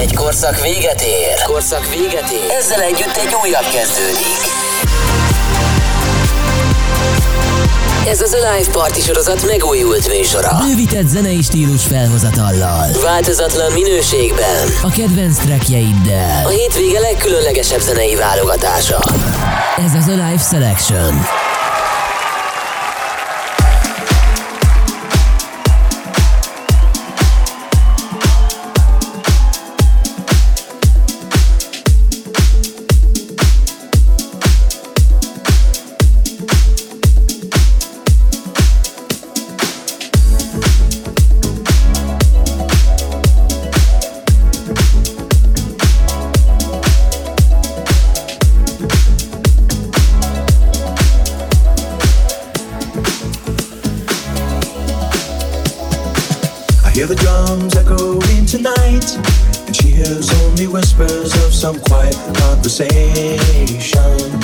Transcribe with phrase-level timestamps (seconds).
[0.00, 1.42] Egy korszak véget ér.
[1.46, 2.50] Korszak véget ér.
[2.58, 4.40] Ezzel együtt egy újabb kezdődik.
[8.08, 10.58] Ez az a Live Party sorozat megújult műsora.
[10.66, 12.86] Bővített zenei stílus felhozatallal.
[13.02, 14.68] Változatlan minőségben.
[14.82, 16.46] A kedvenc trackjeiddel.
[16.46, 18.98] A hétvége legkülönlegesebb zenei válogatása.
[19.86, 21.26] Ez az a Live Selection.
[62.76, 64.40] sensation.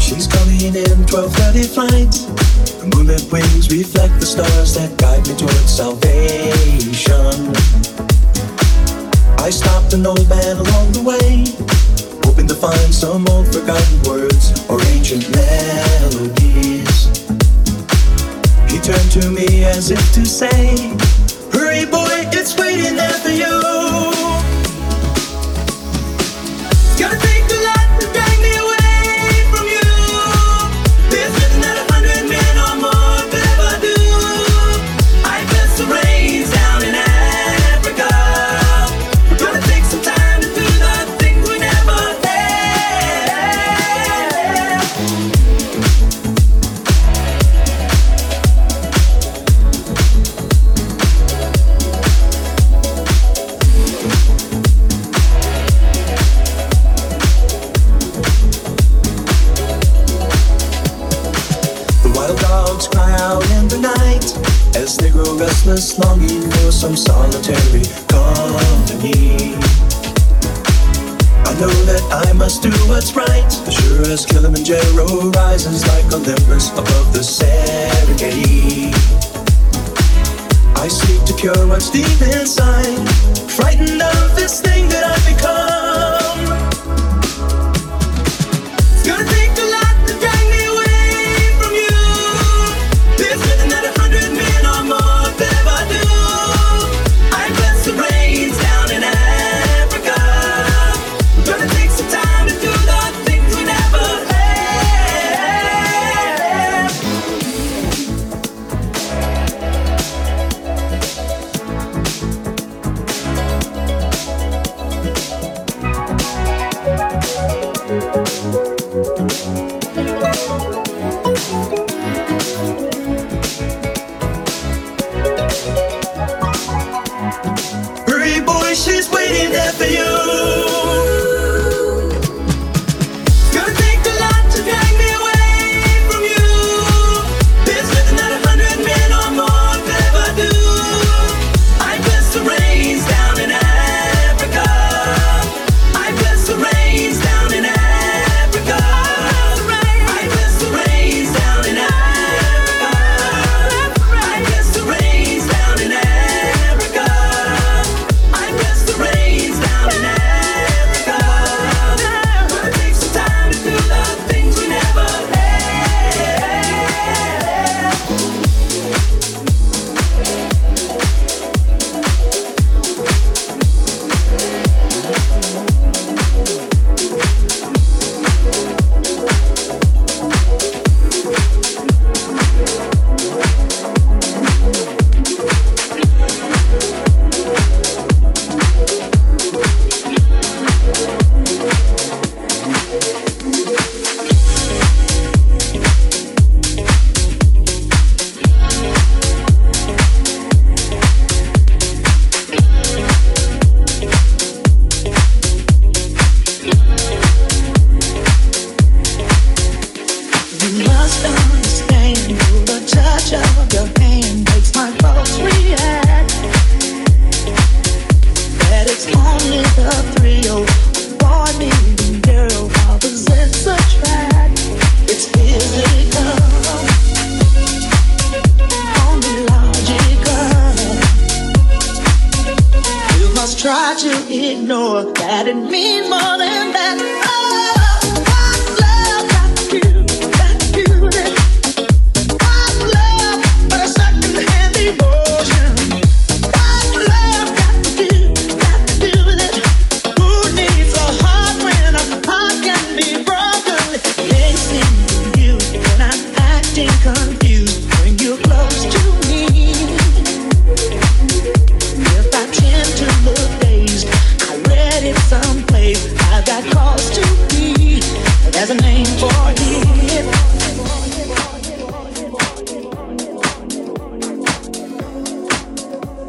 [0.00, 2.10] She's coming in 12:30 flight.
[2.80, 7.54] The moonlit wings reflect the stars that guide me towards salvation.
[9.38, 11.46] I stopped an old man along the way,
[12.24, 17.06] hoping to find some old forgotten words or ancient melodies.
[18.70, 20.96] He turned to me as if to say,
[21.52, 24.27] Hurry, boy, it's waiting there for you.
[66.78, 69.56] some solitary company.
[71.42, 73.50] I know that I must do what's right.
[73.68, 78.94] Sure as Kilimanjaro rises like Olympus above the Serengeti.
[80.76, 82.96] I seek to cure what's deep inside,
[83.50, 84.77] frightened of this thing.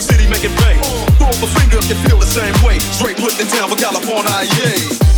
[0.00, 0.80] City making bang.
[1.18, 2.78] Throw up a finger if feel the same way.
[2.78, 5.09] Straight looking town for California, yeah.